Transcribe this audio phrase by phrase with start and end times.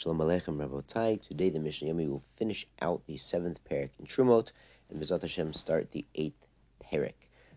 [0.00, 1.20] Shalom Aleichem Rabotai.
[1.20, 4.50] Today the Mishnah Yomi will finish out the seventh parak in Trumot
[4.88, 6.46] and Bezat Hashem start the eighth
[6.82, 7.12] parak.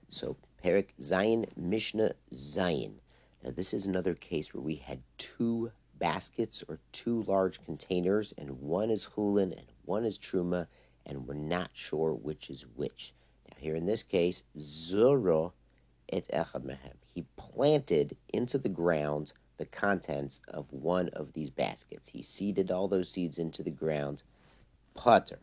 [0.09, 2.99] So parak Zion, Mishnah Zion.
[3.45, 8.59] Now this is another case where we had two baskets or two large containers and
[8.59, 10.67] one is Chulin and one is Truma
[11.05, 13.13] and we're not sure which is which.
[13.49, 15.53] Now here in this case, Zoro
[16.09, 16.97] et Echad Mehem.
[17.05, 22.09] He planted into the ground the contents of one of these baskets.
[22.09, 24.23] He seeded all those seeds into the ground.
[24.95, 25.39] Putter.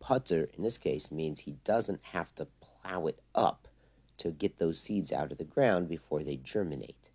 [0.00, 3.68] Putter, in this case, means he doesn't have to plow it up
[4.18, 7.10] to get those seeds out of the ground before they germinate.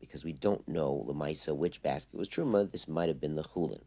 [0.00, 3.82] Because we don't know, Lamaisa, which basket was Truma, this might have been the Chulin.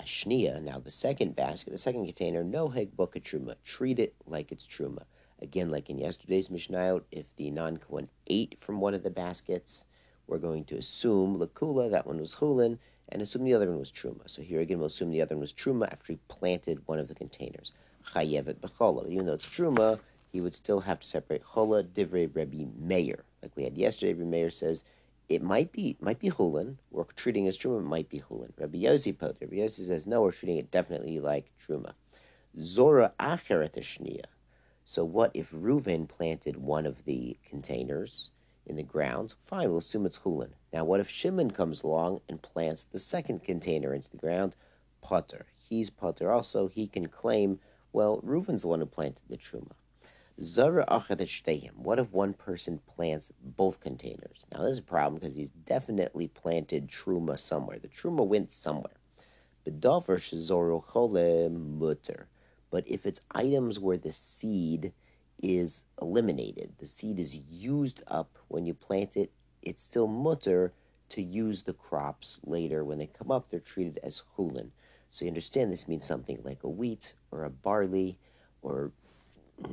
[0.00, 3.56] Hashnia, now the second basket, the second container, no heg book Truma.
[3.64, 5.04] Treat it like it's Truma.
[5.40, 9.84] Again, like in yesterday's Mishnah, if the non Kohen ate from one of the baskets,
[10.32, 12.78] we're going to assume Lakula, that one was Chulin,
[13.10, 14.22] and assume the other one was Truma.
[14.24, 17.08] So here again, we'll assume the other one was Truma after he planted one of
[17.08, 17.72] the containers.
[18.14, 19.06] Chayevet B'chola.
[19.10, 20.00] Even though it's Truma,
[20.32, 23.24] he would still have to separate Chola, Divrei, Rebbe, Meir.
[23.42, 24.84] Like we had yesterday, Rebbe Meir says,
[25.28, 26.76] it might be might be Chulin.
[26.90, 28.52] We're treating as Truma, it might be Chulin.
[28.58, 29.36] Rabbi Yossi Pot.
[29.38, 31.92] Rabbi Yossi says, no, we're treating it definitely like Truma.
[32.58, 34.24] Zora Acheret.
[34.86, 38.30] So what if Reuven planted one of the containers
[38.66, 40.52] in the ground, fine, we'll assume it's chulin.
[40.72, 44.56] Now, what if Shimon comes along and plants the second container into the ground?
[45.00, 45.46] Potter.
[45.56, 46.68] He's potter also.
[46.68, 47.58] He can claim,
[47.92, 49.72] well, Reuven's the one who planted the truma.
[50.40, 54.46] Zara achat What if one person plants both containers?
[54.52, 57.78] Now, this is a problem because he's definitely planted truma somewhere.
[57.78, 58.94] The truma went somewhere.
[62.70, 64.92] But if it's items where the seed
[65.42, 66.72] is eliminated.
[66.78, 69.32] The seed is used up when you plant it.
[69.60, 70.72] It's still mutter
[71.10, 72.84] to use the crops later.
[72.84, 74.70] When they come up, they're treated as chulin.
[75.10, 78.18] So you understand this means something like a wheat or a barley
[78.62, 78.92] or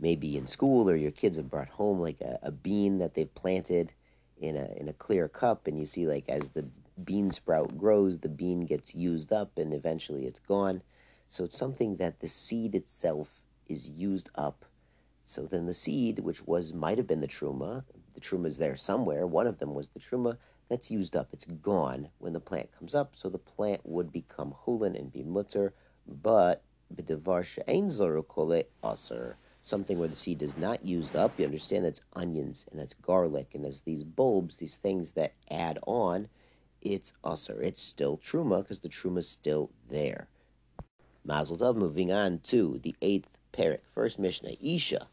[0.00, 3.34] maybe in school or your kids have brought home like a, a bean that they've
[3.34, 3.92] planted
[4.40, 6.66] in a in a clear cup and you see like as the
[7.04, 10.82] bean sprout grows the bean gets used up and eventually it's gone
[11.28, 14.64] so it's something that the seed itself is used up
[15.24, 17.84] so then the seed, which was might have been the truma,
[18.14, 19.26] the truma is there somewhere.
[19.26, 20.36] One of them was the truma.
[20.68, 21.28] That's used up.
[21.32, 23.14] It's gone when the plant comes up.
[23.14, 25.74] So the plant would become chulin and be mutter,
[26.06, 26.62] but
[26.94, 29.36] b'devar she'ein zorukole aser.
[29.62, 31.38] Something where the seed is not used up.
[31.38, 35.78] You understand that's onions and that's garlic and there's these bulbs, these things that add
[35.86, 36.28] on.
[36.80, 37.62] It's aser.
[37.62, 40.28] It's still truma because the truma is still there.
[41.24, 41.76] Mazel tov.
[41.76, 43.80] Moving on to the eighth Perik.
[43.94, 45.06] First Mishnah, Isha.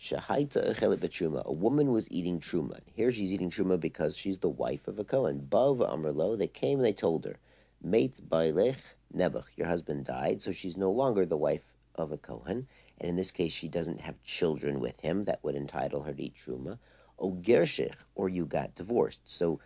[0.00, 1.44] Shahaita echelet betruma.
[1.44, 2.80] A woman was eating truma.
[2.94, 5.46] Here she's eating truma because she's the wife of a Kohen.
[5.50, 7.36] Bav Amrlo, they came and they told her,
[7.82, 8.76] Mate Bailech
[9.14, 11.62] Nebuch, your husband died, so she's no longer the wife
[11.94, 12.66] of a Kohen.
[13.00, 16.22] And in this case, she doesn't have children with him that would entitle her to
[16.22, 16.78] eat truma.
[17.18, 19.20] O Gershich, or you got divorced.
[19.24, 19.60] So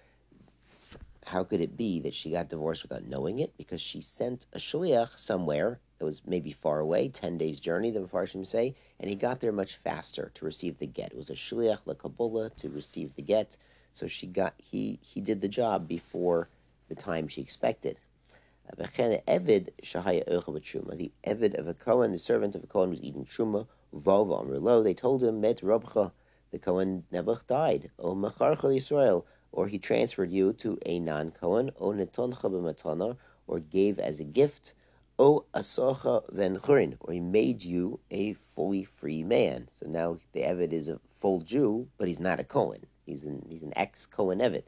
[1.24, 3.56] how could it be that she got divorced without knowing it?
[3.56, 8.00] Because she sent a shliach somewhere that was maybe far away, 10 days' journey, the
[8.00, 11.12] Mepharshim say, and he got there much faster to receive the get.
[11.12, 13.56] It was a shliach lekabula to receive the get,
[13.92, 16.48] so she got he he did the job before
[16.88, 18.00] the time she expected.
[18.76, 18.88] The
[21.24, 23.68] Evid of a Kohen, the servant of a Kohen, was eating truma.
[23.94, 26.10] Vova Amrlo, they told him, Met Rabcha,
[26.50, 27.92] the Kohen Nebuch died.
[28.00, 31.70] O Macharcha Yisrael, or he transferred you to a non Kohen.
[31.78, 34.72] O Netoncha b'matana, or gave as a gift.
[35.24, 39.68] O asocha venchurin, or he made you a fully free man.
[39.70, 42.86] So now the Evid is a full Jew, but he's not a Cohen.
[43.06, 44.64] He's an he's an ex Cohen Evid,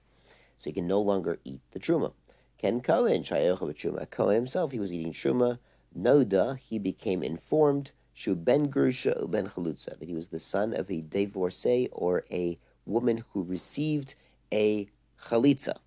[0.57, 2.13] so he can no longer eat the truma.
[2.57, 4.09] Ken Cohen shayocha b'truma.
[4.11, 5.59] Cohen himself, he was eating truma.
[5.93, 7.91] Noda, he became informed.
[8.13, 12.61] Shu ben grusha ben chalutza, that he was the son of a divorcee or a
[12.87, 14.15] woman who received
[14.53, 14.89] a
[15.21, 15.79] chalitza,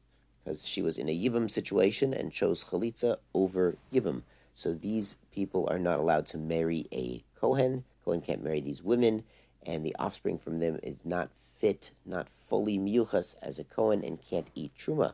[0.44, 4.24] because she was in a yibam situation and chose chalitza over yibam.
[4.58, 7.84] So these people are not allowed to marry a Kohen.
[8.04, 9.24] Kohen can't marry these women,
[9.64, 14.20] and the offspring from them is not fit, not fully miyuchas as a Kohen, and
[14.20, 15.14] can't eat truma.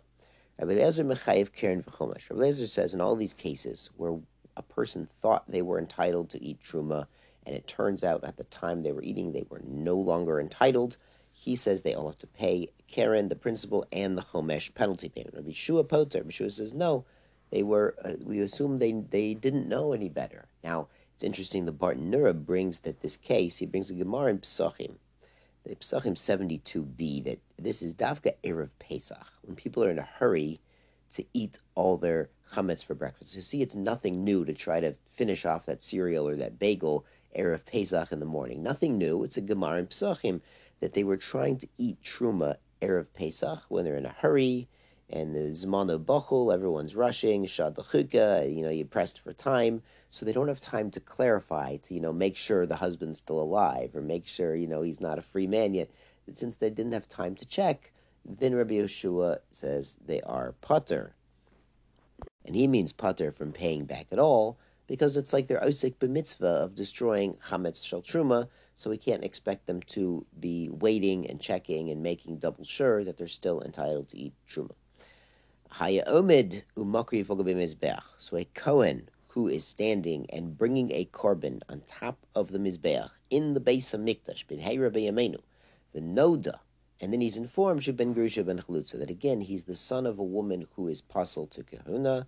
[0.57, 2.29] Rabbi Lezer Mechayev Keren V'chomash.
[2.29, 4.17] Rabbi Lezer says in all these cases where
[4.55, 7.07] a person thought they were entitled to eat truma,
[7.45, 10.95] and it turns out at the time they were eating they were no longer entitled,
[11.33, 15.35] he says they all have to pay Keren, the principal, and the Chomesh penalty payment.
[15.35, 17.03] Rabbi Shua Poter, Rabbi Shua says no,
[17.53, 20.47] they were, uh, we assume they, they didn't know any better.
[20.63, 24.95] Now, it's interesting, the Bartenura brings that this case, he brings a Gemara in Psachim,
[25.63, 29.27] the Psachim 72b, that this is Davka Erev Pesach.
[29.43, 30.61] When people are in a hurry
[31.11, 33.35] to eat all their chametz for breakfast.
[33.35, 37.05] You see, it's nothing new to try to finish off that cereal or that bagel
[37.37, 38.63] erev Pesach in the morning.
[38.63, 39.23] Nothing new.
[39.23, 40.41] It's a gemara in Pesachim
[40.79, 44.67] that they were trying to eat truma erev Pesach when they're in a hurry
[45.09, 50.33] and the zmano bachul, everyone's rushing, shad you know, you pressed for time, so they
[50.33, 54.01] don't have time to clarify, to, you know, make sure the husband's still alive, or
[54.01, 55.89] make sure, you know, he's not a free man yet.
[56.33, 57.91] Since they didn't have time to check,
[58.25, 61.15] then Rabbi Yeshua says they are putter.
[62.45, 64.57] And he means putter from paying back at all,
[64.87, 69.67] because it's like they're osik b'mitzvah of destroying chametz shel truma, so we can't expect
[69.67, 74.17] them to be waiting and checking and making double sure that they're still entitled to
[74.17, 74.71] eat truma.
[75.77, 78.03] Haya omid umakri mizbeach.
[78.19, 83.09] So a Kohen who is standing and bringing a korban on top of the mizbeach
[83.31, 86.59] in the base of mikdash bin Hayra the noda,
[87.01, 90.23] and then he's informed Sheben Grusha ben Chalutza that again he's the son of a
[90.23, 92.27] woman who is puzzled to kahuna.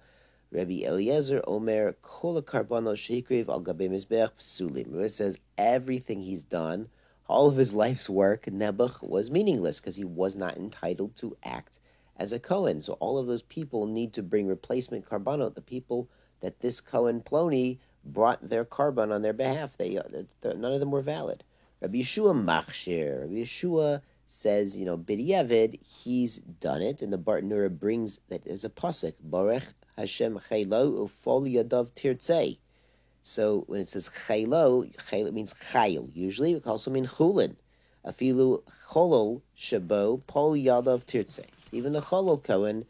[0.51, 5.00] Rabbi Eliezer Omer Kol Karbano Shekriv Al Gabe Mizbeach Psulim.
[5.03, 6.89] It says everything he's done,
[7.27, 11.77] all of his life's work, Nebuch was meaningless because he was not entitled to act
[12.18, 12.82] as a Cohen.
[12.82, 15.56] So all of those people need to bring replacement korbanot.
[15.56, 16.10] The people
[16.42, 20.04] that this Cohen Plony brought their korban on their behalf, they uh,
[20.44, 21.44] none of them were valid.
[21.82, 23.22] Rabbi Yeshua Machshir.
[23.22, 28.64] Rabbi Yeshua says, you know, B'diavad, he's done it, and the Bartanura brings that as
[28.64, 29.64] a pasuk, Baruch
[29.98, 32.58] Hashem Chaylo Ufol Yadav Tirtzei.
[33.24, 36.12] So when it says Chaylo, Chaylo means Chayil.
[36.14, 37.56] Usually it also means Chulin.
[38.06, 41.46] Afilu Cholol Shabo Pol Yadav Tirtzei.
[41.72, 42.86] Even the Cholol Kohen,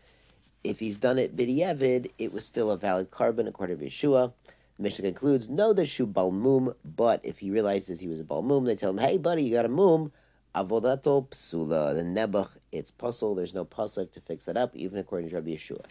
[0.63, 4.33] if he's done it b'di'evid, it was still a valid korban according to Yeshua.
[4.77, 8.66] The Mishnah concludes, no, there's shu balmum, but if he realizes he was a balmum,
[8.66, 10.12] they tell him, hey, buddy, you got a mum,
[10.54, 11.95] avodato psula.
[11.95, 13.36] The nebuch, it's puzzle.
[13.36, 15.86] There's no puzzle to fix that up, even according to Rabbi Yeshua.